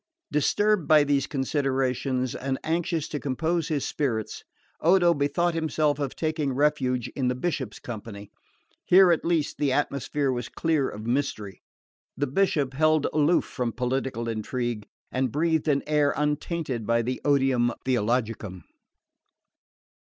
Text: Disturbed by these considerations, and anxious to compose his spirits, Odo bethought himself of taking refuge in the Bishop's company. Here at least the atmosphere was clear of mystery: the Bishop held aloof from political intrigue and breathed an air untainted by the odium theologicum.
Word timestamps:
Disturbed 0.31 0.87
by 0.87 1.03
these 1.03 1.27
considerations, 1.27 2.33
and 2.33 2.57
anxious 2.63 3.07
to 3.09 3.19
compose 3.19 3.67
his 3.67 3.85
spirits, 3.85 4.43
Odo 4.79 5.13
bethought 5.13 5.53
himself 5.53 5.99
of 5.99 6.15
taking 6.15 6.53
refuge 6.53 7.07
in 7.09 7.27
the 7.27 7.35
Bishop's 7.35 7.77
company. 7.77 8.31
Here 8.83 9.11
at 9.11 9.23
least 9.23 9.59
the 9.59 9.71
atmosphere 9.71 10.31
was 10.31 10.49
clear 10.49 10.89
of 10.89 11.05
mystery: 11.05 11.61
the 12.17 12.25
Bishop 12.25 12.73
held 12.73 13.05
aloof 13.13 13.45
from 13.45 13.73
political 13.73 14.27
intrigue 14.27 14.87
and 15.11 15.31
breathed 15.31 15.67
an 15.67 15.83
air 15.85 16.15
untainted 16.17 16.87
by 16.87 17.03
the 17.03 17.21
odium 17.23 17.71
theologicum. 17.85 18.63